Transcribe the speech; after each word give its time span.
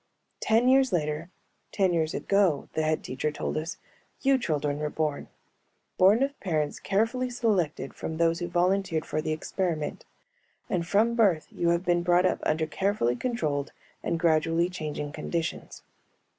"Ten 0.39 0.67
years 0.67 0.91
later, 0.91 1.29
ten 1.71 1.93
years 1.93 2.15
ago," 2.15 2.67
the 2.73 2.81
Head 2.81 3.03
Teacher 3.03 3.29
told 3.31 3.55
us, 3.55 3.77
"you 4.23 4.39
children 4.39 4.79
were 4.79 4.89
born. 4.89 5.27
Born 5.99 6.23
of 6.23 6.39
parents 6.39 6.79
carefully 6.79 7.29
selected 7.29 7.93
from 7.93 8.17
those 8.17 8.39
who 8.39 8.47
volunteered 8.47 9.05
for 9.05 9.21
the 9.21 9.31
experiment. 9.31 10.03
And 10.71 10.87
from 10.87 11.13
birth 11.13 11.45
you 11.51 11.69
have 11.69 11.85
been 11.85 12.01
brought 12.01 12.25
up 12.25 12.39
under 12.41 12.65
carefully 12.65 13.15
controlled 13.15 13.73
and 14.01 14.19
gradually 14.19 14.69
changing 14.71 15.11
conditions. 15.11 15.83